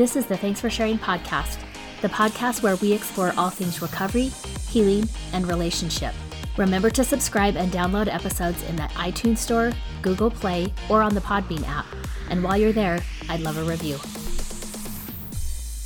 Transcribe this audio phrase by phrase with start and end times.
[0.00, 1.58] This is the Thanks for Sharing podcast,
[2.00, 4.30] the podcast where we explore all things recovery,
[4.70, 6.14] healing, and relationship.
[6.56, 11.20] Remember to subscribe and download episodes in the iTunes Store, Google Play, or on the
[11.20, 11.84] Podbean app.
[12.30, 13.98] And while you're there, I'd love a review.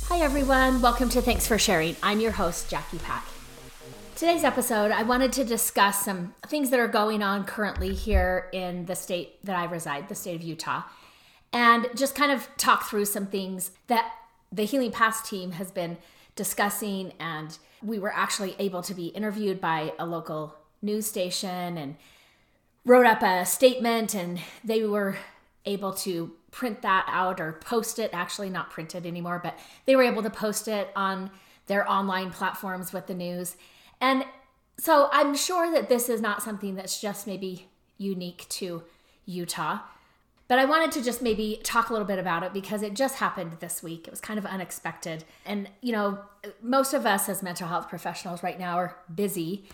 [0.07, 0.81] Hi, everyone.
[0.81, 1.97] Welcome to Thanks for Sharing.
[2.01, 3.27] I'm your host, Jackie Pack.
[4.15, 8.85] Today's episode, I wanted to discuss some things that are going on currently here in
[8.85, 10.83] the state that I reside, the state of Utah,
[11.55, 14.11] and just kind of talk through some things that
[14.51, 15.97] the Healing Paths team has been
[16.35, 17.13] discussing.
[17.17, 21.95] And we were actually able to be interviewed by a local news station and
[22.83, 25.15] wrote up a statement, and they were
[25.65, 29.95] able to print that out or post it, actually, not print it anymore, but they
[29.95, 31.31] were able to post it on
[31.67, 33.55] their online platforms with the news.
[34.01, 34.25] And
[34.77, 38.83] so I'm sure that this is not something that's just maybe unique to
[39.25, 39.79] Utah.
[40.47, 43.15] But I wanted to just maybe talk a little bit about it because it just
[43.15, 44.07] happened this week.
[44.07, 45.23] It was kind of unexpected.
[45.43, 46.19] And, you know,
[46.61, 49.65] most of us as mental health professionals right now are busy.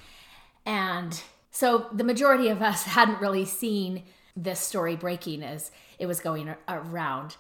[0.66, 4.04] And so the majority of us hadn't really seen
[4.36, 7.36] this story breaking as it was going around.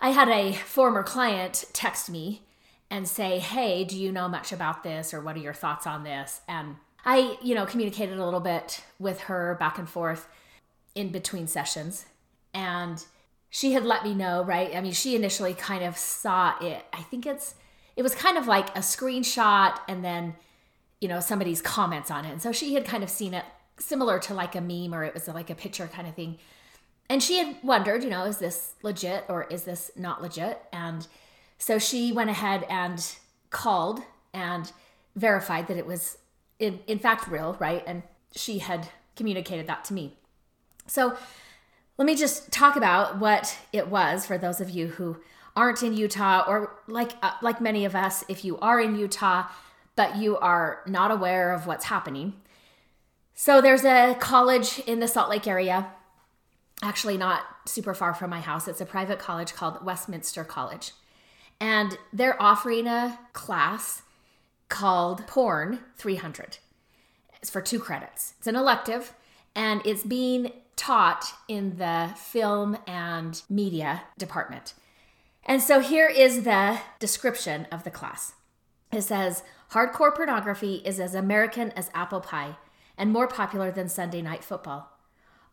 [0.00, 2.42] I had a former client text me
[2.90, 6.04] and say, Hey, do you know much about this or what are your thoughts on
[6.04, 6.40] this?
[6.48, 10.26] And I, you know, communicated a little bit with her back and forth
[10.94, 12.06] in between sessions
[12.54, 13.04] and
[13.50, 14.74] she had let me know, right?
[14.74, 16.84] I mean, she initially kind of saw it.
[16.92, 17.54] I think it's
[17.96, 20.34] it was kind of like a screenshot and then
[21.00, 22.30] you know somebody's comments on it.
[22.30, 23.44] And so she had kind of seen it
[23.78, 26.38] similar to like a meme or it was like a picture kind of thing.
[27.08, 30.62] And she had wondered, you know, is this legit or is this not legit?
[30.72, 31.06] And
[31.58, 33.04] so she went ahead and
[33.50, 34.00] called
[34.32, 34.72] and
[35.14, 36.18] verified that it was
[36.58, 37.82] in, in fact real, right?
[37.86, 38.02] And
[38.34, 40.16] she had communicated that to me.
[40.86, 41.16] So
[41.98, 45.18] let me just talk about what it was for those of you who
[45.54, 49.46] aren't in Utah or like uh, like many of us if you are in Utah
[49.94, 52.32] but you are not aware of what's happening.
[53.34, 55.92] So there's a college in the Salt Lake area
[56.82, 58.66] actually not super far from my house.
[58.66, 60.92] It's a private college called Westminster College.
[61.60, 64.02] And they're offering a class
[64.68, 66.58] called Porn 300.
[67.40, 68.34] It's for 2 credits.
[68.38, 69.14] It's an elective
[69.54, 74.74] and it's being taught in the film and media department.
[75.44, 78.34] And so here is the description of the class.
[78.92, 82.56] It says, Hardcore pornography is as American as apple pie
[82.96, 84.90] and more popular than Sunday night football.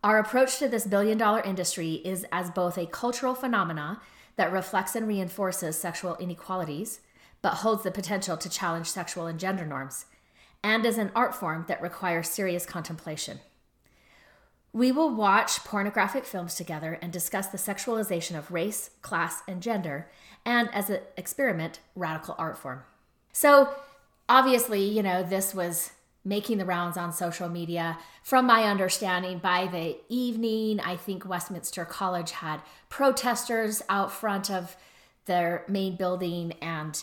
[0.03, 4.01] Our approach to this billion dollar industry is as both a cultural phenomena
[4.35, 7.01] that reflects and reinforces sexual inequalities,
[7.41, 10.05] but holds the potential to challenge sexual and gender norms,
[10.63, 13.39] and as an art form that requires serious contemplation.
[14.71, 20.09] We will watch pornographic films together and discuss the sexualization of race, class, and gender,
[20.45, 22.83] and as an experiment, radical art form.
[23.33, 23.73] So,
[24.27, 25.91] obviously, you know, this was
[26.23, 27.97] making the rounds on social media.
[28.23, 34.75] From my understanding, by the evening, I think Westminster College had protesters out front of
[35.25, 37.01] their main building, and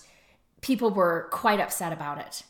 [0.60, 2.44] people were quite upset about it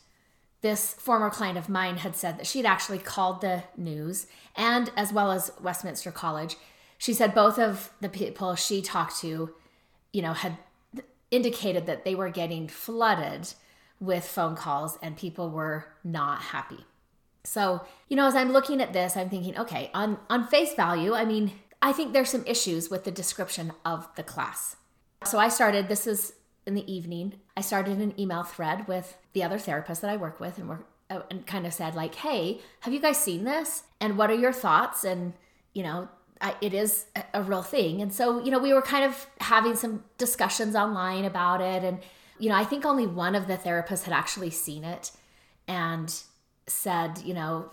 [0.61, 5.13] this former client of mine had said that she'd actually called the news and as
[5.13, 6.55] well as Westminster College.
[6.97, 9.53] She said both of the people she talked to,
[10.11, 10.57] you know, had
[11.29, 13.53] indicated that they were getting flooded
[13.99, 16.85] with phone calls and people were not happy.
[17.43, 21.13] So, you know, as I'm looking at this, I'm thinking, okay, on on face value,
[21.13, 24.75] I mean, I think there's some issues with the description of the class.
[25.23, 26.33] So I started this is
[26.67, 30.39] in the evening, I started an email thread with the other therapists that I work
[30.39, 30.79] with, and we're
[31.09, 33.83] uh, and kind of said like, "Hey, have you guys seen this?
[34.01, 35.33] And what are your thoughts?" And
[35.73, 36.09] you know,
[36.41, 38.01] I, it is a real thing.
[38.01, 41.99] And so, you know, we were kind of having some discussions online about it, and
[42.37, 45.11] you know, I think only one of the therapists had actually seen it
[45.67, 46.13] and
[46.67, 47.71] said, you know,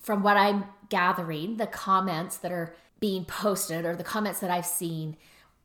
[0.00, 4.66] from what I'm gathering, the comments that are being posted or the comments that I've
[4.66, 5.16] seen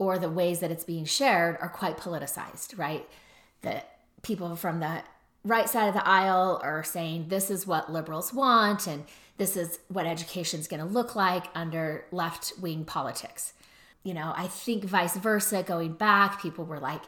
[0.01, 3.07] or the ways that it's being shared are quite politicized, right?
[3.61, 5.03] That people from the
[5.43, 9.03] right side of the aisle are saying this is what liberals want and
[9.37, 13.53] this is what education is going to look like under left wing politics.
[14.01, 17.03] You know, I think vice versa, going back, people were like,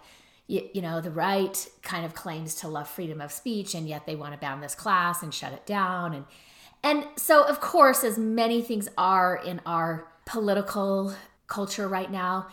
[0.45, 4.05] you, you, know, the right kind of claims to love freedom of speech and yet
[4.05, 6.13] they want to ban this class and shut it down.
[6.13, 6.25] And,
[6.83, 11.15] and so, of course, as many things are in our political
[11.47, 12.47] culture right now,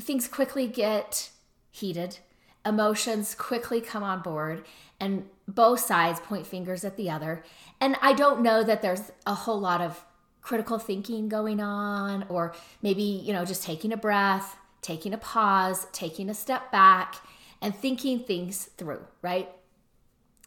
[0.00, 1.30] things quickly get
[1.70, 2.18] heated,
[2.64, 4.64] emotions quickly come on board,
[4.98, 7.42] and both sides point fingers at the other.
[7.80, 10.04] And I don't know that there's a whole lot of
[10.42, 15.86] critical thinking going on, or maybe, you know, just taking a breath, taking a pause,
[15.92, 17.16] taking a step back,
[17.62, 19.48] and thinking things through, right?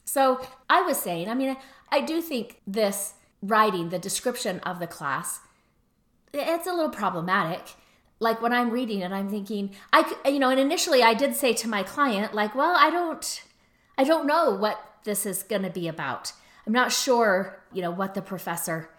[0.06, 1.56] So I was saying, I mean,
[1.90, 5.40] I do think this writing, the description of the class,
[6.34, 7.76] it's a little problematic.
[8.24, 11.54] Like when I'm reading it, I'm thinking, I, you know, and initially I did say
[11.54, 13.44] to my client, like, well, I don't,
[13.98, 16.32] I don't know what this is going to be about.
[16.66, 18.90] I'm not sure, you know, what the professor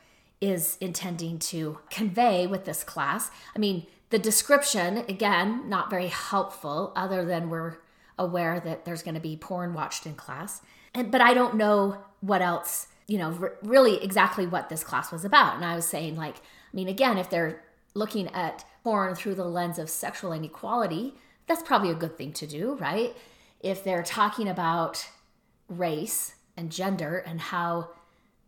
[0.41, 3.31] is intending to convey with this class.
[3.57, 7.79] I mean, the description, again, not very helpful, other than we're
[8.19, 10.61] aware that there's going to be porn watched in class.
[10.95, 15.11] And, but I don't know what else, you know, r- really exactly what this class
[15.11, 15.57] was about.
[15.57, 17.63] And I was saying, like, I mean, again, if they're
[17.95, 21.15] looking at porn through the lens of sexual inequality,
[21.47, 23.17] that's probably a good thing to do, right?
[23.61, 25.09] If they're talking about
[25.69, 27.89] race and gender and how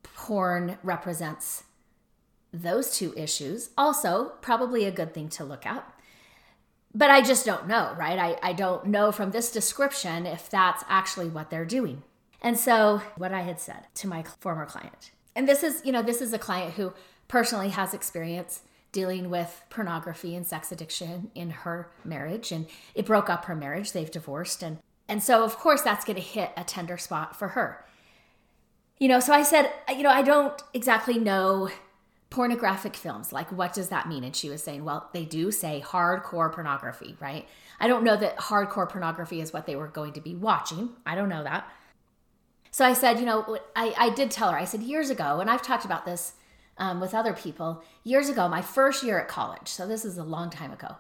[0.03, 1.65] porn represents
[2.53, 5.91] those two issues, also probably a good thing to look at.
[6.95, 8.19] But I just don't know, right?
[8.19, 12.03] I, I don't know from this description if that's actually what they're doing.
[12.41, 16.03] And so, what I had said to my former client, and this is, you know,
[16.03, 16.93] this is a client who
[17.29, 18.61] personally has experience
[18.97, 23.93] dealing with pornography and sex addiction in her marriage and it broke up her marriage.
[23.93, 27.49] They've divorced and and so of course that's going to hit a tender spot for
[27.49, 27.85] her.
[28.99, 31.69] You know so i said you know i don't exactly know
[32.31, 33.35] pornographic films.
[33.35, 34.25] Like what does that mean?
[34.25, 37.47] And she was saying well they do say hardcore pornography right?
[37.79, 40.89] I don't know that hardcore pornography is what they were going to be watching.
[41.05, 41.71] I don't know that.
[42.71, 45.49] So I said, you know, I, I did tell her, I said, years ago, and
[45.49, 46.33] I've talked about this
[46.79, 50.25] um, with other people, years ago, my first year at college, so this is a
[50.25, 50.97] long time ago,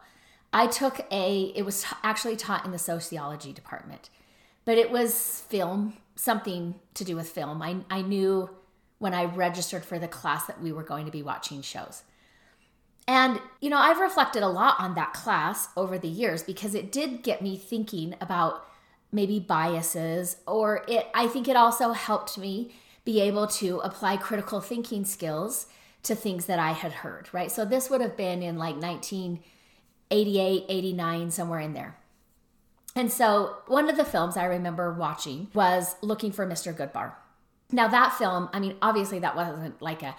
[0.52, 4.10] I took a, it was actually taught in the sociology department,
[4.64, 7.60] but it was film, something to do with film.
[7.60, 8.50] I, I knew
[8.98, 12.02] when I registered for the class that we were going to be watching shows.
[13.06, 16.90] And, you know, I've reflected a lot on that class over the years because it
[16.90, 18.66] did get me thinking about
[19.12, 22.74] maybe biases or it I think it also helped me
[23.06, 25.68] be able to apply critical thinking skills
[26.02, 27.50] to things that I had heard, right?
[27.50, 31.96] So this would have been in like 1988, 89 somewhere in there.
[32.96, 36.74] And so one of the films I remember watching was Looking for Mr.
[36.74, 37.12] Goodbar.
[37.70, 40.16] Now that film, I mean obviously that wasn't like a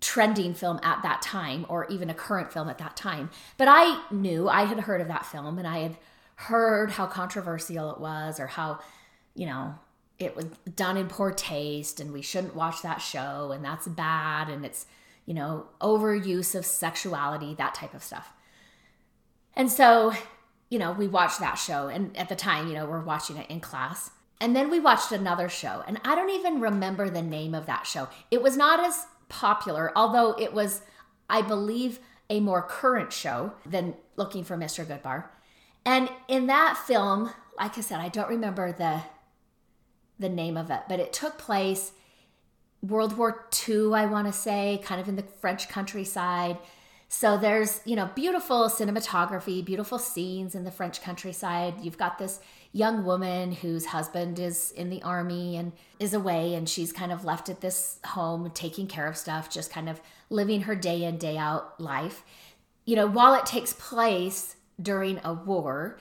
[0.00, 4.02] trending film at that time or even a current film at that time, but I
[4.10, 5.96] knew I had heard of that film and I had
[6.34, 8.80] heard how controversial it was or how,
[9.34, 9.76] you know,
[10.18, 10.46] it was
[10.76, 14.86] done in poor taste and we shouldn't watch that show and that's bad and it's,
[15.26, 18.32] you know, overuse of sexuality, that type of stuff.
[19.54, 20.12] And so,
[20.70, 23.50] you know, we watched that show and at the time, you know, we're watching it
[23.50, 24.10] in class.
[24.40, 27.86] And then we watched another show and I don't even remember the name of that
[27.86, 28.08] show.
[28.30, 30.82] It was not as popular, although it was,
[31.28, 31.98] I believe,
[32.30, 34.86] a more current show than Looking for Mr.
[34.86, 35.24] Goodbar.
[35.84, 39.02] And in that film, like I said, I don't remember the
[40.18, 41.92] the name of it, but it took place
[42.82, 46.58] World War II, I want to say, kind of in the French countryside.
[47.08, 51.74] So there's, you know, beautiful cinematography, beautiful scenes in the French countryside.
[51.80, 52.40] You've got this
[52.72, 57.24] young woman whose husband is in the army and is away, and she's kind of
[57.24, 61.16] left at this home taking care of stuff, just kind of living her day in,
[61.16, 62.24] day out life.
[62.84, 65.98] You know, while it takes place during a war,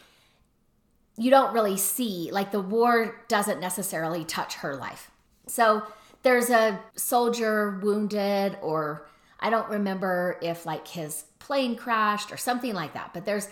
[1.18, 5.12] you don't really see, like, the war doesn't necessarily touch her life.
[5.48, 5.84] So
[6.24, 9.08] there's a soldier wounded, or
[9.40, 13.50] I don't remember if, like, his plane crashed or something like that, but there's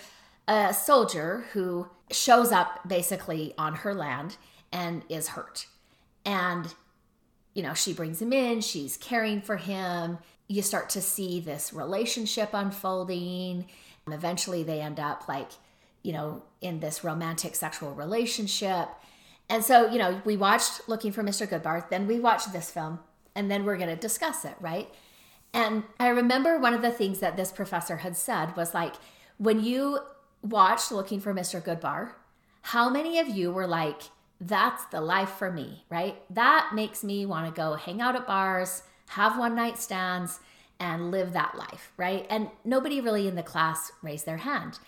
[0.47, 4.37] a soldier who shows up basically on her land
[4.71, 5.67] and is hurt.
[6.25, 6.73] And,
[7.53, 10.17] you know, she brings him in, she's caring for him.
[10.47, 13.65] You start to see this relationship unfolding
[14.09, 15.51] Eventually, they end up like,
[16.03, 18.89] you know, in this romantic sexual relationship.
[19.49, 21.47] And so, you know, we watched Looking for Mr.
[21.47, 22.99] Goodbar, then we watched this film,
[23.35, 24.89] and then we're going to discuss it, right?
[25.53, 28.95] And I remember one of the things that this professor had said was like,
[29.37, 29.99] when you
[30.41, 31.61] watched Looking for Mr.
[31.61, 32.13] Goodbar,
[32.61, 34.03] how many of you were like,
[34.39, 36.21] that's the life for me, right?
[36.33, 40.39] That makes me want to go hang out at bars, have one night stands,
[40.79, 42.25] and live that life, right?
[42.29, 44.79] And nobody really in the class raised their hand.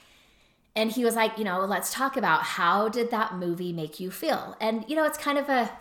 [0.75, 4.09] And he was like, you know, let's talk about how did that movie make you
[4.09, 4.57] feel?
[4.59, 5.71] And, you know, it's kind of a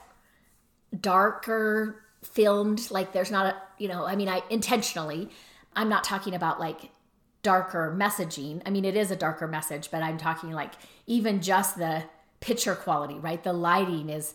[1.00, 5.30] darker filmed, like there's not a, you know, I mean, I intentionally,
[5.74, 6.90] I'm not talking about like
[7.42, 8.60] darker messaging.
[8.66, 10.74] I mean, it is a darker message, but I'm talking like
[11.06, 12.04] even just the
[12.40, 13.42] picture quality, right?
[13.42, 14.34] The lighting is,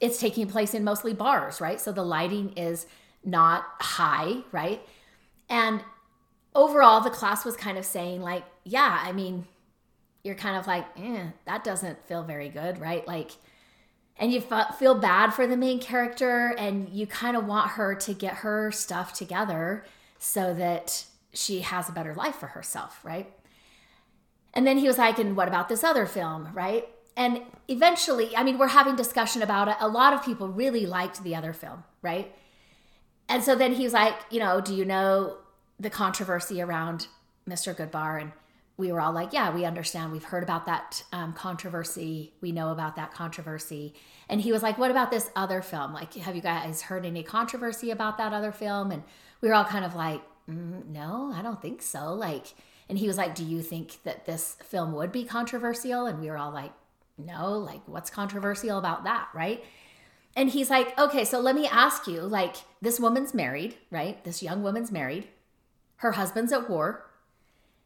[0.00, 1.78] it's taking place in mostly bars, right?
[1.80, 2.86] So the lighting is
[3.22, 4.80] not high, right?
[5.50, 5.82] And
[6.54, 9.46] overall, the class was kind of saying, like, yeah, I mean,
[10.22, 13.06] you're kind of like, eh, that doesn't feel very good, right?
[13.06, 13.32] Like,
[14.16, 17.94] and you f- feel bad for the main character, and you kind of want her
[17.94, 19.84] to get her stuff together
[20.18, 23.32] so that she has a better life for herself, right?
[24.52, 26.88] And then he was like, and what about this other film, right?
[27.16, 29.76] And eventually, I mean, we're having discussion about it.
[29.80, 32.34] A lot of people really liked the other film, right?
[33.28, 35.36] And so then he was like, you know, do you know
[35.78, 37.06] the controversy around
[37.48, 37.74] Mr.
[37.74, 38.20] Goodbar?
[38.20, 38.32] And
[38.80, 40.10] we were all like, yeah, we understand.
[40.10, 42.32] We've heard about that um, controversy.
[42.40, 43.94] We know about that controversy.
[44.28, 45.92] And he was like, what about this other film?
[45.92, 48.90] Like, have you guys heard any controversy about that other film?
[48.90, 49.02] And
[49.40, 52.14] we were all kind of like, mm, no, I don't think so.
[52.14, 52.54] Like,
[52.88, 56.06] and he was like, do you think that this film would be controversial?
[56.06, 56.72] And we were all like,
[57.18, 59.28] no, like, what's controversial about that?
[59.34, 59.62] Right.
[60.34, 64.22] And he's like, okay, so let me ask you like, this woman's married, right?
[64.24, 65.28] This young woman's married.
[65.96, 67.09] Her husband's at war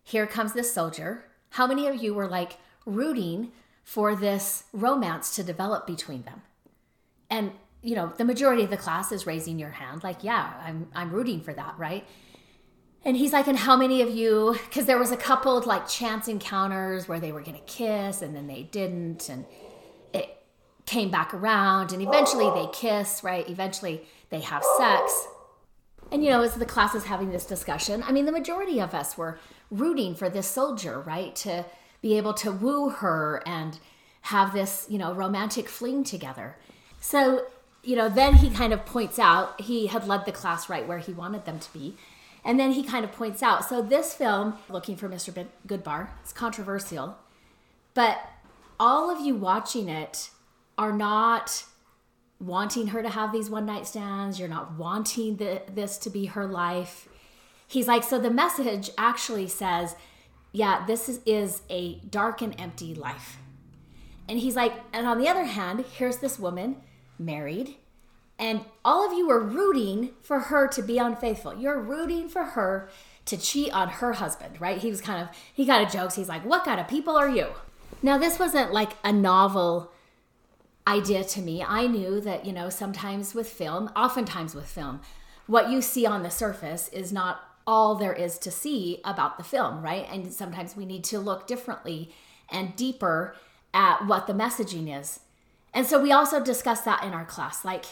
[0.05, 1.25] here comes this soldier.
[1.51, 3.51] How many of you were like rooting
[3.83, 6.43] for this romance to develop between them?
[7.29, 10.89] And you know, the majority of the class is raising your hand like, yeah, I'm
[10.95, 12.07] I'm rooting for that, right?
[13.05, 15.87] And he's like, and how many of you, because there was a couple of like
[15.87, 19.45] chance encounters where they were gonna kiss and then they didn't, and
[20.15, 20.43] it
[20.87, 23.49] came back around, and eventually they kiss, right?
[23.49, 25.27] Eventually they have sex.
[26.11, 28.95] And you know, as the class is having this discussion, I mean, the majority of
[28.95, 29.39] us were
[29.79, 31.35] rooting for this soldier, right?
[31.37, 31.65] To
[32.01, 33.79] be able to woo her and
[34.23, 36.57] have this, you know, romantic fling together.
[37.01, 37.47] So,
[37.83, 40.99] you know, then he kind of points out he had led the class right where
[40.99, 41.97] he wanted them to be.
[42.45, 45.47] And then he kind of points out so this film, Looking for Mr.
[45.67, 47.17] Goodbar, is controversial,
[47.95, 48.19] but
[48.79, 50.31] all of you watching it
[50.77, 51.65] are not
[52.41, 54.39] wanting her to have these one night stands.
[54.39, 57.09] You're not wanting the, this to be her life
[57.75, 59.97] he's like, so the message actually says,
[60.53, 63.39] yeah, this is, is a dark and empty life.
[64.29, 66.77] And he's like, and on the other hand, here's this woman
[67.19, 67.75] married,
[68.39, 71.55] and all of you are rooting for her to be unfaithful.
[71.55, 72.89] You're rooting for her
[73.27, 74.79] to cheat on her husband, right?
[74.79, 76.15] He was kind of, he kind of jokes.
[76.15, 77.49] He's like, what kind of people are you?
[78.03, 79.93] Now, this wasn't like a novel
[80.87, 81.63] idea to me.
[81.63, 85.01] I knew that, you know, sometimes with film, oftentimes with film,
[85.47, 89.45] what you see on the surface is not all there is to see about the
[89.45, 90.07] film, right?
[90.11, 92.11] And sometimes we need to look differently
[92.51, 93.37] and deeper
[93.73, 95.21] at what the messaging is.
[95.73, 97.65] And so we also discussed that in our class.
[97.65, 97.87] Like,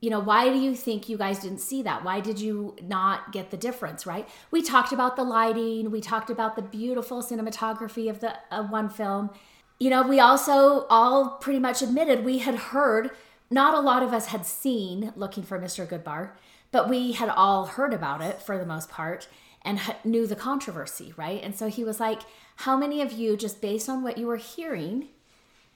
[0.00, 2.02] you know, why do you think you guys didn't see that?
[2.02, 4.26] Why did you not get the difference, right?
[4.50, 8.88] We talked about the lighting, we talked about the beautiful cinematography of the of one
[8.88, 9.30] film.
[9.78, 13.10] You know, we also all pretty much admitted we had heard,
[13.50, 15.86] not a lot of us had seen Looking for Mr.
[15.86, 16.30] Goodbar,
[16.72, 19.28] but we had all heard about it for the most part
[19.62, 21.42] and knew the controversy, right?
[21.42, 22.22] And so he was like,
[22.56, 25.08] How many of you, just based on what you were hearing,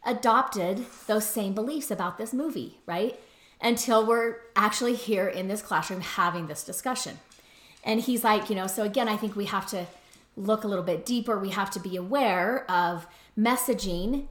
[0.06, 3.18] adopted those same beliefs about this movie, right?
[3.60, 7.18] Until we're actually here in this classroom having this discussion.
[7.82, 9.86] And he's like, You know, so again, I think we have to
[10.36, 11.38] look a little bit deeper.
[11.38, 13.06] We have to be aware of
[13.38, 14.26] messaging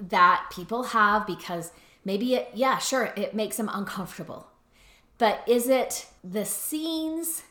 [0.00, 1.72] that people have because
[2.04, 4.48] maybe it, yeah, sure, it makes them uncomfortable
[5.18, 7.42] but is it the scenes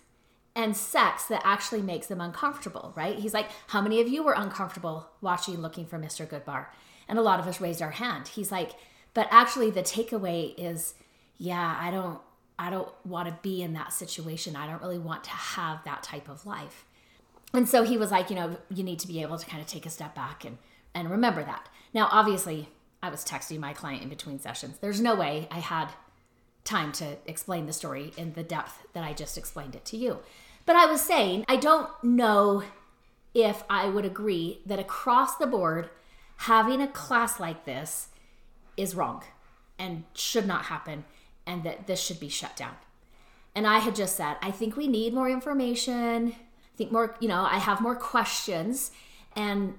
[0.56, 3.20] and sex that actually makes them uncomfortable, right?
[3.20, 6.28] He's like, How many of you were uncomfortable watching Looking for Mr.
[6.28, 6.68] Goodbar?
[7.08, 8.30] And a lot of us raised our hand.
[8.30, 8.72] He's like,
[9.14, 10.96] But actually, the takeaway is,
[11.38, 12.20] Yeah, I don't.
[12.60, 14.56] I don't want to be in that situation.
[14.56, 16.86] I don't really want to have that type of life.
[17.54, 19.68] And so he was like, you know, you need to be able to kind of
[19.68, 20.58] take a step back and
[20.96, 21.70] and remember that.
[21.94, 22.70] Now, obviously,
[23.04, 24.78] I was texting my client in between sessions.
[24.80, 25.90] There's no way I had
[26.68, 30.20] time to explain the story in the depth that I just explained it to you.
[30.66, 32.64] But I was saying, I don't know
[33.34, 35.90] if I would agree that across the board,
[36.38, 38.10] having a class like this
[38.76, 39.24] is wrong
[39.80, 41.06] and should not happen,
[41.46, 42.76] and that this should be shut down.
[43.56, 46.34] And I had just said, I think we need more information.
[46.34, 48.92] I think more, you know, I have more questions.
[49.36, 49.76] And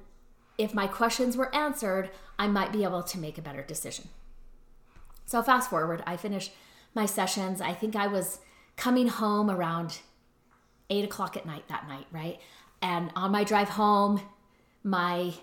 [0.57, 4.09] if my questions were answered, I might be able to make a better decision.
[5.26, 6.52] So, fast forward, I finished
[6.95, 7.61] my sessions.
[7.61, 8.40] I think I was
[8.76, 10.00] coming home around
[10.90, 12.40] eight o'clock at night that night, right?
[12.80, 14.21] And on my drive home,
[14.83, 15.35] my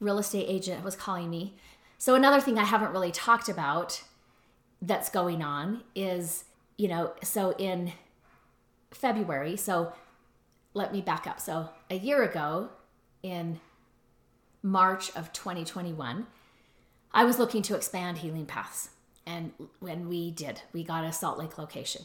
[0.00, 1.54] real estate agent was calling me.
[1.98, 4.02] So, another thing I haven't really talked about
[4.82, 6.44] that's going on is,
[6.76, 7.92] you know, so in
[8.90, 9.92] February, so
[10.74, 11.40] let me back up.
[11.40, 12.70] So, a year ago
[13.22, 13.60] in
[14.62, 16.26] March of 2021,
[17.12, 18.90] I was looking to expand Healing Paths.
[19.26, 22.02] And when we did, we got a Salt Lake location.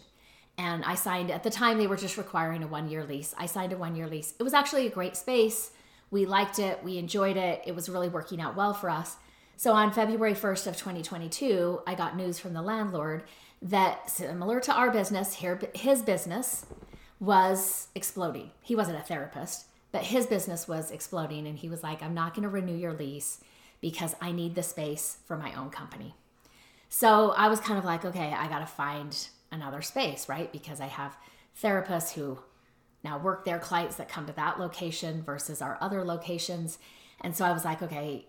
[0.58, 3.34] And I signed, at the time, they were just requiring a one year lease.
[3.38, 4.34] I signed a one year lease.
[4.40, 5.72] It was actually a great space.
[6.10, 9.16] We liked it, we enjoyed it, it was really working out well for us.
[9.56, 13.24] So on February 1st of 2022, I got news from the landlord
[13.62, 16.66] that similar to our business, here, his business
[17.20, 18.52] was exploding.
[18.62, 22.34] He wasn't a therapist, but his business was exploding and he was like, "I'm not
[22.34, 23.40] going to renew your lease
[23.80, 26.16] because I need the space for my own company."
[26.94, 30.52] So I was kind of like, "Okay, I got to find another space, right?
[30.52, 31.18] Because I have
[31.60, 32.40] therapists who
[33.02, 36.78] now work their clients that come to that location versus our other locations.
[37.22, 38.26] And so I was like, okay,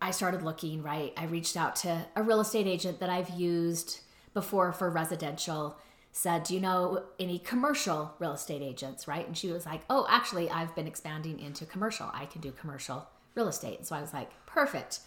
[0.00, 1.12] I started looking, right?
[1.16, 4.00] I reached out to a real estate agent that I've used
[4.32, 5.76] before for residential,
[6.10, 9.26] said, Do you know any commercial real estate agents, right?
[9.26, 12.10] And she was like, Oh, actually, I've been expanding into commercial.
[12.14, 13.78] I can do commercial real estate.
[13.78, 15.00] And so I was like, Perfect.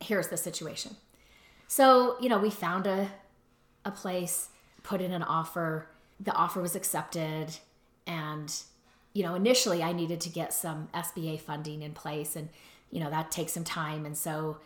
[0.00, 0.96] Here's the situation.
[1.72, 3.08] So, you know, we found a,
[3.82, 4.50] a place,
[4.82, 5.86] put in an offer.
[6.20, 7.56] The offer was accepted
[8.06, 8.52] and
[9.14, 12.48] you know initially i needed to get some sba funding in place and
[12.90, 14.04] you know that takes some time.
[14.04, 14.58] And so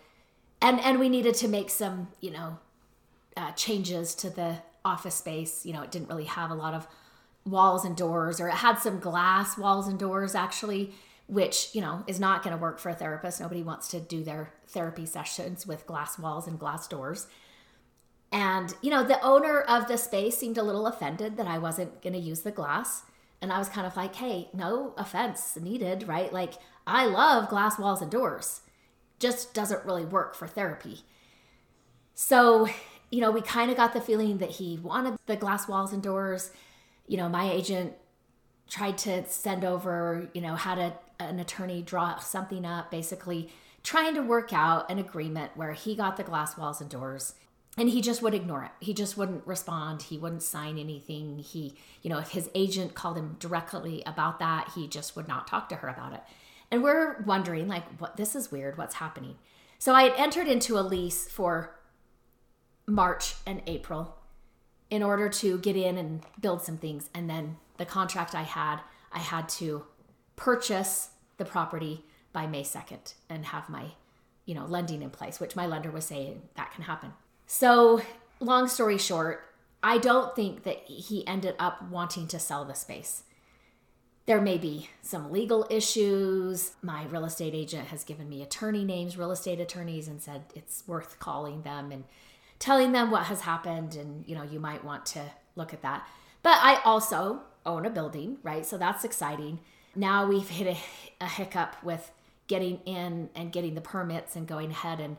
[0.60, 2.58] and and we needed to make some you know
[3.36, 5.64] uh, changes to the office space.
[5.64, 6.88] You know it didn't really have a lot of
[7.44, 10.92] walls and doors or it had some glass walls and doors actually
[11.26, 14.22] which you know is not going to work for a therapist nobody wants to do
[14.22, 17.26] their therapy sessions with glass walls and glass doors
[18.30, 22.00] and you know the owner of the space seemed a little offended that i wasn't
[22.02, 23.02] going to use the glass
[23.40, 26.32] and I was kind of like, hey, no offense needed, right?
[26.32, 26.54] Like,
[26.86, 28.62] I love glass walls and doors,
[29.18, 31.02] just doesn't really work for therapy.
[32.14, 32.68] So,
[33.10, 36.02] you know, we kind of got the feeling that he wanted the glass walls and
[36.02, 36.50] doors.
[37.06, 37.92] You know, my agent
[38.68, 43.50] tried to send over, you know, how a, an attorney draw something up, basically
[43.82, 47.34] trying to work out an agreement where he got the glass walls and doors
[47.78, 48.70] and he just would ignore it.
[48.80, 50.02] He just wouldn't respond.
[50.02, 51.38] He wouldn't sign anything.
[51.38, 55.46] He you know if his agent called him directly about that he just would not
[55.46, 56.22] talk to her about it.
[56.70, 58.78] And we're wondering like what this is weird.
[58.78, 59.36] What's happening?
[59.78, 61.78] So i had entered into a lease for
[62.86, 64.16] march and april
[64.88, 67.10] in order to get in and build some things.
[67.14, 68.80] And then the contract i had
[69.12, 69.84] i had to
[70.36, 73.86] purchase the property by may 2nd and have my
[74.44, 77.12] you know lending in place which my lender was saying that can happen
[77.46, 78.02] so,
[78.40, 79.44] long story short,
[79.82, 83.22] I don't think that he ended up wanting to sell the space.
[84.26, 86.72] There may be some legal issues.
[86.82, 90.82] My real estate agent has given me attorney names, real estate attorneys, and said it's
[90.88, 92.02] worth calling them and
[92.58, 93.94] telling them what has happened.
[93.94, 95.22] And, you know, you might want to
[95.54, 96.08] look at that.
[96.42, 98.66] But I also own a building, right?
[98.66, 99.60] So that's exciting.
[99.96, 102.10] Now we've hit a, a hiccup with
[102.48, 105.16] getting in and getting the permits and going ahead and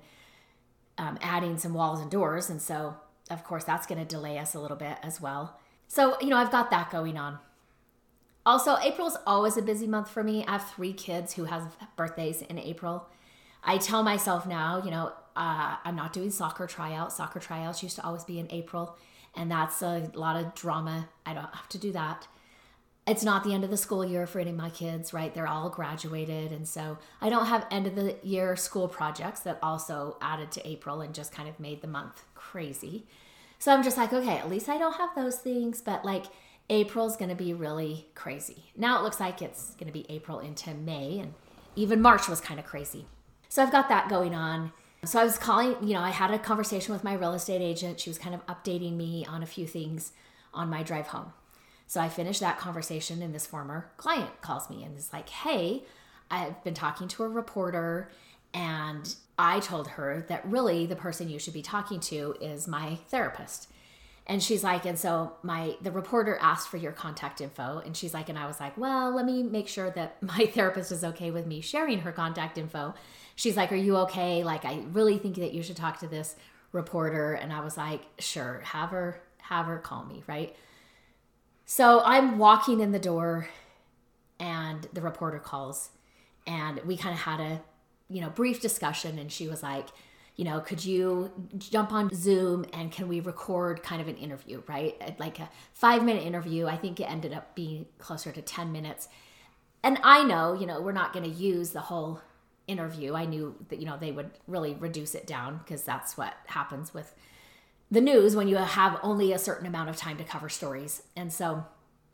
[0.97, 2.49] um, adding some walls and doors.
[2.49, 2.95] And so,
[3.29, 5.59] of course, that's going to delay us a little bit as well.
[5.87, 7.39] So, you know, I've got that going on.
[8.45, 10.45] Also, April is always a busy month for me.
[10.47, 13.07] I have three kids who have birthdays in April.
[13.63, 17.17] I tell myself now, you know, uh, I'm not doing soccer tryouts.
[17.17, 18.95] Soccer tryouts used to always be in April,
[19.35, 21.09] and that's a lot of drama.
[21.25, 22.27] I don't have to do that
[23.08, 25.34] it's not the end of the school year for any of my kids, right?
[25.34, 26.52] They're all graduated.
[26.52, 30.67] And so I don't have end of the year school projects that also added to
[30.67, 33.06] April and just kind of made the month crazy.
[33.60, 36.26] So I'm just like, okay, at least I don't have those things, but like
[36.70, 38.65] April's to be really crazy.
[38.76, 41.34] Now it looks like it's to be April into May, and
[41.76, 43.08] even March was kind of crazy.
[43.48, 44.74] So I've got that going on.
[45.06, 48.00] So I was calling, you know, I had a conversation with my real estate agent.
[48.00, 50.12] She was kind of updating me on a few things
[50.54, 51.32] on my drive home.
[51.88, 55.84] So I finished that conversation, and this former client calls me and is like, Hey,
[56.30, 58.12] I've been talking to a reporter,
[58.54, 62.95] and I told her that really the person you should be talking to is my
[63.08, 63.69] therapist.
[64.30, 68.13] And she's like, and so my the reporter asked for your contact info, and she's
[68.13, 71.32] like, and I was like, well, let me make sure that my therapist is okay
[71.32, 72.93] with me sharing her contact info.
[73.36, 74.43] She's like, are you okay?
[74.43, 76.36] Like, I really think that you should talk to this
[76.71, 77.34] reporter.
[77.34, 80.56] And I was like, sure, have her have her call me, right?
[81.69, 83.49] So I'm walking in the door
[84.39, 85.89] and the reporter calls
[86.47, 87.62] and we kind of had a,
[88.10, 89.88] you know, brief discussion and she was like,
[90.38, 94.63] you know, could you jump on Zoom and can we record kind of an interview,
[94.65, 94.95] right?
[95.01, 96.67] Uh, like a five minute interview.
[96.67, 99.10] I think it ended up being closer to 10 minutes.
[99.84, 102.21] And I know, you know, we're not going to use the whole
[102.67, 103.13] interview.
[103.13, 106.93] I knew that, you know, they would really reduce it down because that's what happens
[106.93, 107.13] with
[107.89, 111.04] the news when you have only a certain amount of time to cover stories.
[111.15, 111.65] And so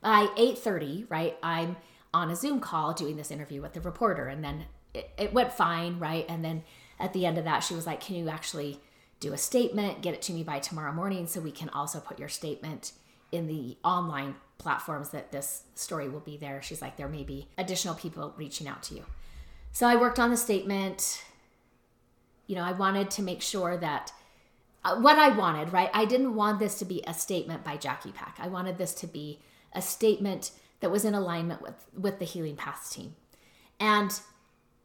[0.02, 1.78] by 8:30, right, I'm
[2.14, 5.52] on a Zoom call doing this interview with the reporter and then it, it went
[5.52, 6.26] fine, right?
[6.30, 6.64] And then
[7.00, 8.80] at the end of that she was like, "Can you actually
[9.20, 12.20] do a statement, get it to me by tomorrow morning so we can also put
[12.20, 12.92] your statement
[13.32, 17.48] in the online platforms that this story will be there." She's like, "There may be
[17.58, 19.06] additional people reaching out to you."
[19.72, 21.24] So I worked on the statement.
[22.46, 24.12] You know, I wanted to make sure that
[24.84, 25.90] what I wanted, right?
[25.94, 28.38] I didn't want this to be a statement by Jackie Pack.
[28.40, 29.40] I wanted this to be
[29.74, 33.16] a statement that was in alignment with with the Healing Paths team.
[33.80, 34.20] And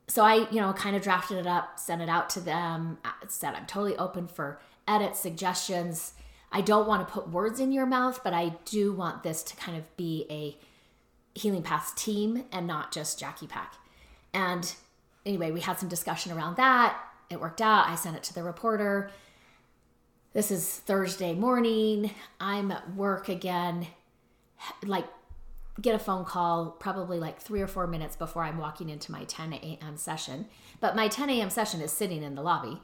[0.06, 3.10] so I, you know, kind of drafted it up, sent it out to them, uh,
[3.28, 6.14] said I'm totally open for edits, suggestions.
[6.50, 9.56] I don't want to put words in your mouth, but I do want this to
[9.56, 10.56] kind of be a
[11.38, 13.74] Healing Paths team and not just Jackie Pack.
[14.32, 14.74] And
[15.26, 16.98] anyway, we had some discussion around that.
[17.28, 17.86] It worked out.
[17.86, 19.10] I sent it to the reporter.
[20.38, 22.12] This is Thursday morning.
[22.38, 23.88] I'm at work again.
[24.86, 25.04] Like
[25.80, 29.24] get a phone call probably like three or four minutes before I'm walking into my
[29.24, 29.96] 10 a.m.
[29.96, 30.46] session.
[30.78, 31.50] But my 10 a.m.
[31.50, 32.80] session is sitting in the lobby.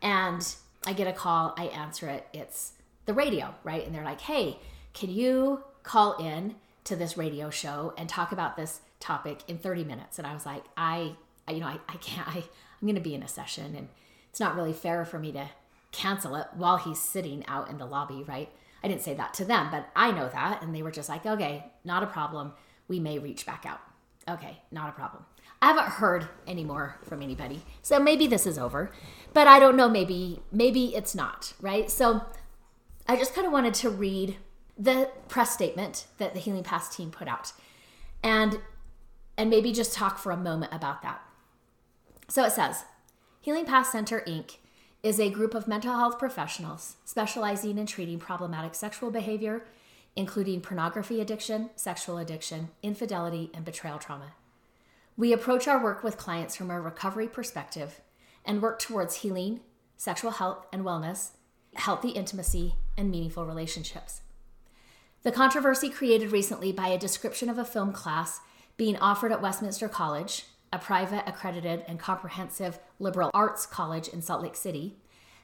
[0.00, 0.56] And
[0.86, 2.28] I get a call, I answer it.
[2.32, 2.72] It's
[3.04, 3.84] the radio, right?
[3.84, 4.58] And they're like, hey,
[4.94, 6.54] can you call in
[6.84, 10.16] to this radio show and talk about this topic in 30 minutes?
[10.16, 11.12] And I was like, I,
[11.46, 13.88] you know, I, I can't, I, I'm going to be in a session and
[14.30, 15.50] it's not really fair for me to
[15.96, 18.48] cancel it while he's sitting out in the lobby, right?
[18.82, 20.62] I didn't say that to them, but I know that.
[20.62, 22.52] And they were just like, okay, not a problem.
[22.88, 23.80] We may reach back out.
[24.28, 25.24] Okay, not a problem.
[25.62, 27.62] I haven't heard anymore from anybody.
[27.82, 28.90] So maybe this is over,
[29.32, 29.88] but I don't know.
[29.88, 31.90] Maybe, maybe it's not, right?
[31.90, 32.22] So
[33.08, 34.36] I just kind of wanted to read
[34.76, 37.52] the press statement that the Healing Paths team put out
[38.22, 38.60] and
[39.38, 41.20] and maybe just talk for a moment about that.
[42.28, 42.84] So it says,
[43.40, 44.56] Healing Paths Center Inc
[45.06, 49.64] is a group of mental health professionals specializing in treating problematic sexual behavior,
[50.16, 54.32] including pornography addiction, sexual addiction, infidelity, and betrayal trauma.
[55.16, 58.00] We approach our work with clients from a recovery perspective
[58.44, 59.60] and work towards healing,
[59.96, 61.30] sexual health and wellness,
[61.76, 64.22] healthy intimacy, and meaningful relationships.
[65.22, 68.40] The controversy created recently by a description of a film class
[68.76, 74.42] being offered at Westminster College a private, accredited, and comprehensive liberal arts college in Salt
[74.42, 74.96] Lake City,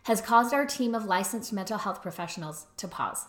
[0.04, 3.26] has caused our team of licensed mental health professionals to pause.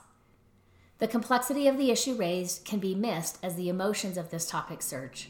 [1.00, 4.82] The complexity of the issue raised can be missed as the emotions of this topic
[4.82, 5.30] surge.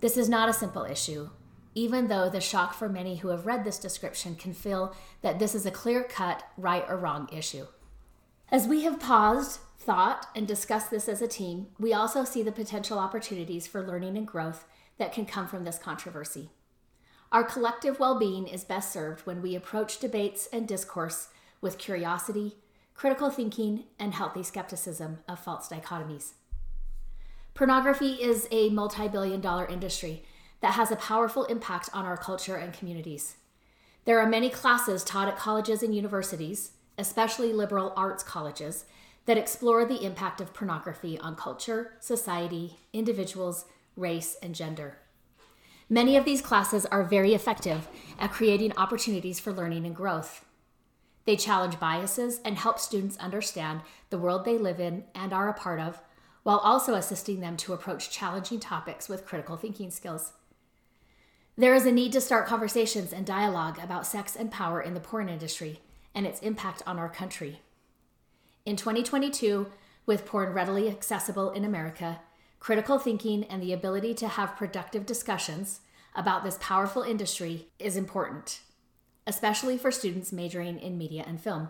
[0.00, 1.30] This is not a simple issue,
[1.74, 5.54] even though the shock for many who have read this description can feel that this
[5.54, 7.66] is a clear cut, right or wrong issue.
[8.50, 12.52] As we have paused, thought, and discussed this as a team, we also see the
[12.52, 14.64] potential opportunities for learning and growth
[14.98, 16.50] that can come from this controversy.
[17.32, 21.28] Our collective well being is best served when we approach debates and discourse
[21.60, 22.56] with curiosity,
[22.94, 26.32] critical thinking, and healthy skepticism of false dichotomies.
[27.54, 30.22] Pornography is a multi billion dollar industry
[30.60, 33.36] that has a powerful impact on our culture and communities.
[34.04, 38.84] There are many classes taught at colleges and universities, especially liberal arts colleges,
[39.26, 43.64] that explore the impact of pornography on culture, society, individuals,
[43.96, 44.98] race, and gender.
[45.88, 50.44] Many of these classes are very effective at creating opportunities for learning and growth.
[51.24, 55.54] They challenge biases and help students understand the world they live in and are a
[55.54, 56.00] part of,
[56.42, 60.32] while also assisting them to approach challenging topics with critical thinking skills.
[61.56, 65.00] There is a need to start conversations and dialogue about sex and power in the
[65.00, 65.80] porn industry
[66.14, 67.60] and its impact on our country.
[68.64, 69.66] In 2022,
[70.04, 72.20] with porn readily accessible in America,
[72.58, 75.80] Critical thinking and the ability to have productive discussions
[76.14, 78.60] about this powerful industry is important,
[79.26, 81.68] especially for students majoring in media and film.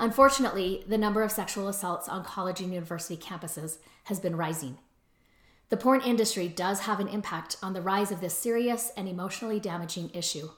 [0.00, 4.78] Unfortunately, the number of sexual assaults on college and university campuses has been rising.
[5.68, 9.60] The porn industry does have an impact on the rise of this serious and emotionally
[9.60, 10.50] damaging issue.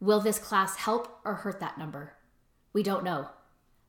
[0.00, 2.14] Will this class help or hurt that number?
[2.72, 3.28] We don't know.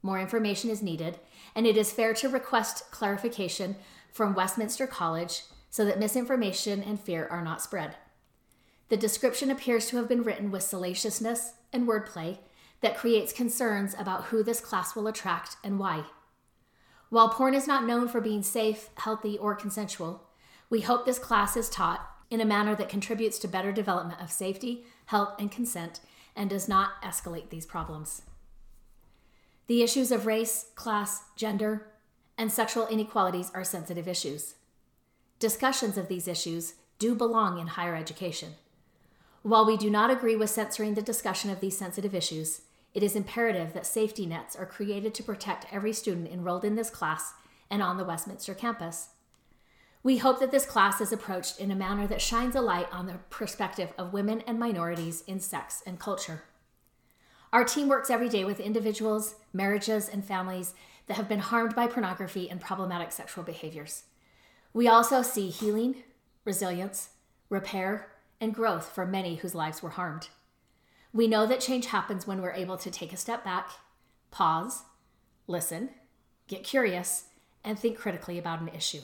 [0.01, 1.17] More information is needed,
[1.55, 3.77] and it is fair to request clarification
[4.13, 7.95] from Westminster College so that misinformation and fear are not spread.
[8.89, 12.37] The description appears to have been written with salaciousness and wordplay
[12.81, 16.05] that creates concerns about who this class will attract and why.
[17.09, 20.23] While porn is not known for being safe, healthy, or consensual,
[20.69, 24.31] we hope this class is taught in a manner that contributes to better development of
[24.31, 25.99] safety, health, and consent
[26.35, 28.23] and does not escalate these problems.
[29.67, 31.87] The issues of race, class, gender,
[32.37, 34.55] and sexual inequalities are sensitive issues.
[35.39, 38.53] Discussions of these issues do belong in higher education.
[39.41, 42.61] While we do not agree with censoring the discussion of these sensitive issues,
[42.93, 46.89] it is imperative that safety nets are created to protect every student enrolled in this
[46.89, 47.33] class
[47.69, 49.09] and on the Westminster campus.
[50.03, 53.07] We hope that this class is approached in a manner that shines a light on
[53.07, 56.43] the perspective of women and minorities in sex and culture.
[57.51, 60.73] Our team works every day with individuals, marriages, and families
[61.07, 64.03] that have been harmed by pornography and problematic sexual behaviors.
[64.73, 66.03] We also see healing,
[66.45, 67.09] resilience,
[67.49, 68.07] repair,
[68.39, 70.29] and growth for many whose lives were harmed.
[71.13, 73.69] We know that change happens when we're able to take a step back,
[74.31, 74.83] pause,
[75.47, 75.89] listen,
[76.47, 77.25] get curious,
[77.63, 79.01] and think critically about an issue.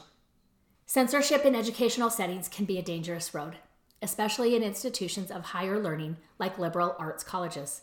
[0.85, 3.57] Censorship in educational settings can be a dangerous road,
[4.01, 7.81] especially in institutions of higher learning like liberal arts colleges.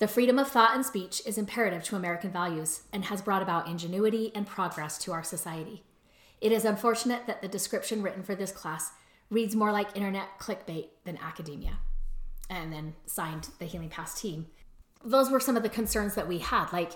[0.00, 3.68] The freedom of thought and speech is imperative to American values and has brought about
[3.68, 5.84] ingenuity and progress to our society.
[6.40, 8.92] It is unfortunate that the description written for this class
[9.28, 11.80] reads more like internet clickbait than academia.
[12.48, 14.46] And then signed the Healing Paths team.
[15.04, 16.72] Those were some of the concerns that we had.
[16.72, 16.92] Like,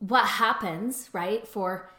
[0.00, 1.92] what happens, right, for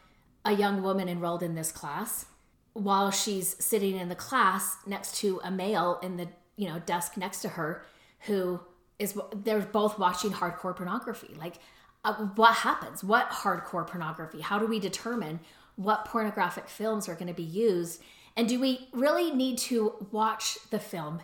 [0.44, 2.26] a young woman enrolled in this class
[2.74, 7.16] while she's sitting in the class next to a male in the you know desk
[7.16, 7.84] next to her
[8.20, 8.60] who
[9.00, 11.34] is they're both watching hardcore pornography.
[11.36, 11.56] Like
[12.04, 13.02] uh, what happens?
[13.02, 14.40] What hardcore pornography?
[14.40, 15.40] How do we determine
[15.76, 18.02] what pornographic films are going to be used?
[18.36, 21.20] And do we really need to watch the film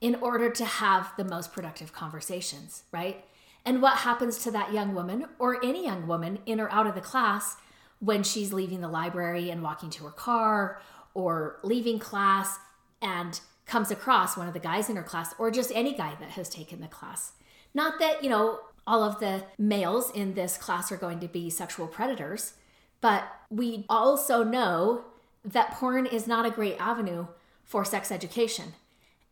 [0.00, 3.24] in order to have the most productive conversations right?
[3.64, 6.94] And what happens to that young woman or any young woman in or out of
[6.94, 7.56] the class
[8.00, 10.80] when she's leaving the library and walking to her car
[11.14, 12.58] or leaving class
[13.00, 16.30] and comes across one of the guys in her class or just any guy that
[16.30, 17.32] has taken the class.
[17.74, 21.48] Not that, you know, all of the males in this class are going to be
[21.48, 22.54] sexual predators,
[23.00, 25.04] but we also know
[25.44, 27.26] that porn is not a great avenue
[27.64, 28.74] for sex education.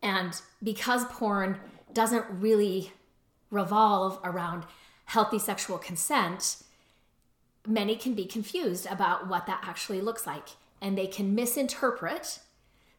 [0.03, 1.59] And because porn
[1.93, 2.93] doesn't really
[3.51, 4.65] revolve around
[5.07, 6.59] healthy sexual consent,
[7.67, 10.51] many can be confused about what that actually looks like.
[10.81, 12.39] And they can misinterpret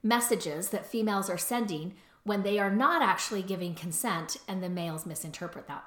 [0.03, 5.05] messages that females are sending when they are not actually giving consent and the males
[5.05, 5.83] misinterpret that.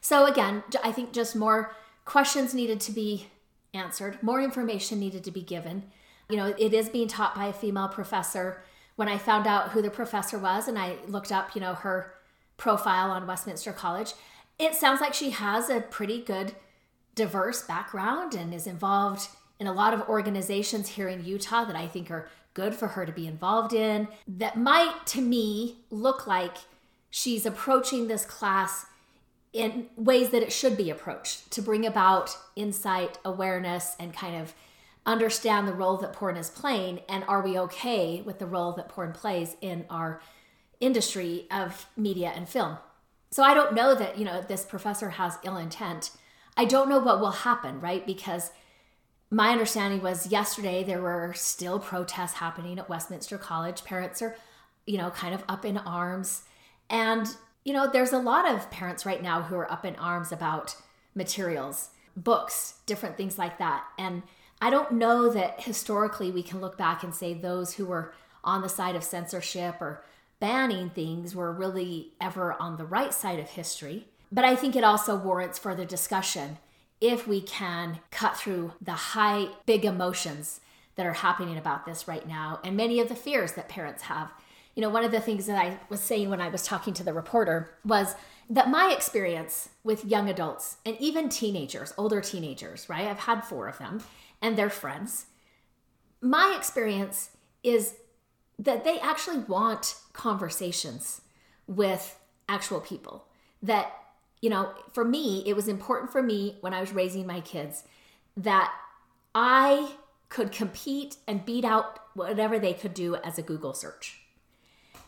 [0.00, 3.28] So, again, I think just more questions needed to be
[3.74, 5.84] answered, more information needed to be given.
[6.30, 8.62] You know, it is being taught by a female professor.
[8.94, 12.14] When I found out who the professor was and I looked up, you know, her
[12.56, 14.14] profile on Westminster College,
[14.58, 16.54] it sounds like she has a pretty good
[17.14, 19.28] diverse background and is involved
[19.58, 23.04] in a lot of organizations here in Utah that I think are good for her
[23.04, 26.56] to be involved in that might to me look like
[27.10, 28.86] she's approaching this class
[29.52, 34.54] in ways that it should be approached to bring about insight, awareness, and kind of
[35.04, 37.00] understand the role that porn is playing.
[37.10, 40.22] And are we okay with the role that porn plays in our
[40.80, 42.78] industry of media and film?
[43.30, 46.10] So I don't know that, you know, this professor has ill intent.
[46.56, 48.06] I don't know what will happen, right?
[48.06, 48.50] Because
[49.30, 53.84] my understanding was yesterday there were still protests happening at Westminster College.
[53.84, 54.36] Parents are,
[54.86, 56.42] you know, kind of up in arms.
[56.88, 57.26] And,
[57.64, 60.76] you know, there's a lot of parents right now who are up in arms about
[61.14, 63.84] materials, books, different things like that.
[63.98, 64.22] And
[64.60, 68.62] I don't know that historically we can look back and say those who were on
[68.62, 70.04] the side of censorship or
[70.38, 74.06] banning things were really ever on the right side of history.
[74.30, 76.58] But I think it also warrants further discussion
[77.00, 80.60] if we can cut through the high, big emotions
[80.96, 84.32] that are happening about this right now and many of the fears that parents have.
[84.74, 87.04] You know, one of the things that I was saying when I was talking to
[87.04, 88.14] the reporter was
[88.48, 93.06] that my experience with young adults and even teenagers, older teenagers, right?
[93.06, 94.02] I've had four of them
[94.40, 95.26] and their friends.
[96.20, 97.30] My experience
[97.62, 97.96] is
[98.58, 101.22] that they actually want conversations
[101.66, 103.26] with actual people
[103.62, 103.92] that
[104.40, 107.84] you know, for me, it was important for me when I was raising my kids
[108.36, 108.72] that
[109.34, 109.92] I
[110.28, 114.20] could compete and beat out whatever they could do as a Google search.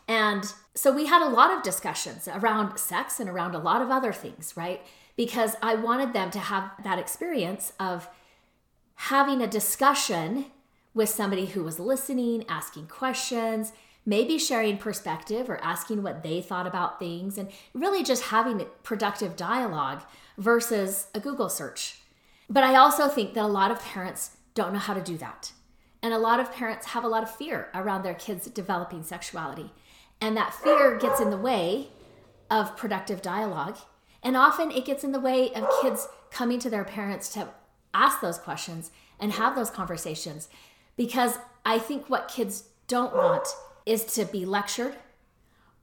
[0.07, 3.91] And so we had a lot of discussions around sex and around a lot of
[3.91, 4.81] other things, right?
[5.15, 8.09] Because I wanted them to have that experience of
[8.95, 10.45] having a discussion
[10.93, 13.71] with somebody who was listening, asking questions,
[14.09, 19.35] maybe sharing perspective or asking what they thought about things and really just having productive
[19.35, 20.01] dialogue
[20.35, 21.99] versus a Google search.
[22.49, 25.51] But I also think that a lot of parents don't know how to do that.
[26.01, 29.71] And a lot of parents have a lot of fear around their kids developing sexuality.
[30.19, 31.89] And that fear gets in the way
[32.49, 33.77] of productive dialogue.
[34.23, 37.49] And often it gets in the way of kids coming to their parents to
[37.93, 40.49] ask those questions and have those conversations.
[40.97, 43.47] Because I think what kids don't want
[43.85, 44.95] is to be lectured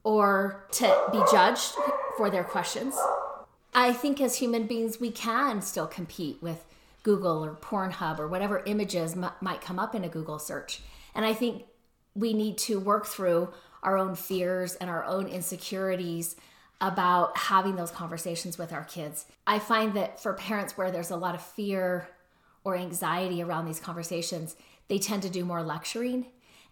[0.04, 1.74] or to be judged
[2.16, 2.96] for their questions.
[3.74, 6.64] I think as human beings, we can still compete with
[7.02, 10.80] Google or Pornhub or whatever images m- might come up in a Google search.
[11.14, 11.64] And I think
[12.14, 16.36] we need to work through our own fears and our own insecurities
[16.80, 19.26] about having those conversations with our kids.
[19.46, 22.08] I find that for parents where there's a lot of fear
[22.64, 24.56] or anxiety around these conversations,
[24.88, 26.26] they tend to do more lecturing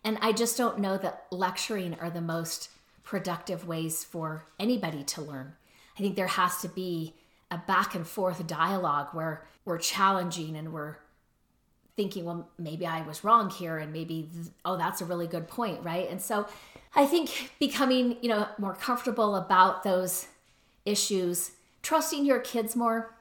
[0.05, 2.69] And I just don't know that lecturing are the most
[3.03, 5.55] productive ways for anybody to learn.
[5.99, 7.15] I think there has to be
[7.51, 10.97] a back and forth dialogue where we're challenging and we're
[11.97, 14.29] thinking, well, maybe I was wrong here, and maybe,
[14.65, 16.11] oh, that's a really good point, right?
[16.11, 16.49] And so
[16.97, 20.27] I think becoming, you know, more comfortable about those
[20.85, 23.15] issues, trusting your kids more,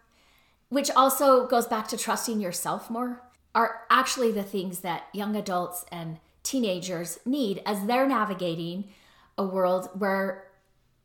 [0.69, 3.21] which also goes back to trusting yourself more,
[3.53, 8.89] are actually the things that young adults and teenagers need as they're navigating
[9.37, 10.47] a world where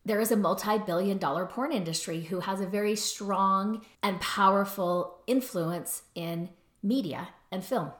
[0.04, 5.18] there is a multi billion dollar porn industry who has a very strong and powerful
[5.26, 6.50] influence in
[6.82, 7.92] media and film.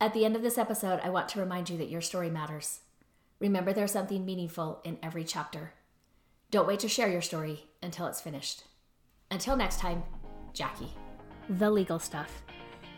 [0.00, 2.80] At the end of this episode, I want to remind you that your story matters.
[3.38, 5.72] Remember, there's something meaningful in every chapter.
[6.50, 8.64] Don't wait to share your story until it's finished.
[9.30, 10.02] Until next time,
[10.52, 10.94] Jackie.
[11.48, 12.42] The Legal Stuff.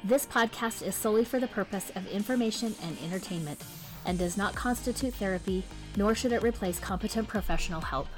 [0.04, 3.62] This podcast is solely for the purpose of information and entertainment
[4.04, 5.62] and does not constitute therapy,
[5.96, 8.08] nor should it replace competent professional help.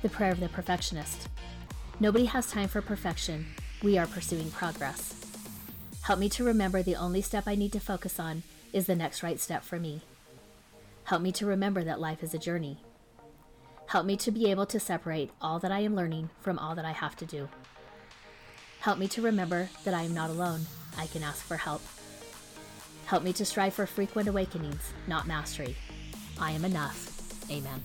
[0.00, 1.28] The Prayer of the Perfectionist.
[2.00, 3.44] Nobody has time for perfection.
[3.82, 5.14] We are pursuing progress.
[6.00, 9.22] Help me to remember the only step I need to focus on is the next
[9.22, 10.00] right step for me.
[11.04, 12.78] Help me to remember that life is a journey.
[13.88, 16.86] Help me to be able to separate all that I am learning from all that
[16.86, 17.50] I have to do.
[18.84, 20.60] Help me to remember that I am not alone.
[20.98, 21.80] I can ask for help.
[23.06, 25.74] Help me to strive for frequent awakenings, not mastery.
[26.38, 27.50] I am enough.
[27.50, 27.82] Amen.